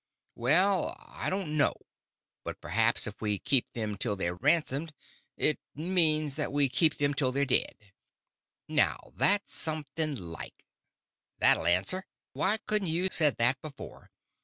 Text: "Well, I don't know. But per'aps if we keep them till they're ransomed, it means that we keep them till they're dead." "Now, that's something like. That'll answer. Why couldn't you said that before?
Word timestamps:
"Well, 0.33 0.95
I 1.09 1.29
don't 1.29 1.55
know. 1.55 1.75
But 2.43 2.59
per'aps 2.59 3.05
if 3.05 3.21
we 3.21 3.37
keep 3.37 3.71
them 3.73 3.97
till 3.97 4.15
they're 4.15 4.33
ransomed, 4.33 4.93
it 5.37 5.59
means 5.75 6.37
that 6.37 6.51
we 6.51 6.69
keep 6.69 6.97
them 6.97 7.13
till 7.13 7.31
they're 7.31 7.45
dead." 7.45 7.75
"Now, 8.67 9.11
that's 9.15 9.53
something 9.53 10.15
like. 10.15 10.65
That'll 11.37 11.67
answer. 11.67 12.07
Why 12.33 12.57
couldn't 12.65 12.87
you 12.87 13.09
said 13.11 13.37
that 13.37 13.61
before? 13.61 14.09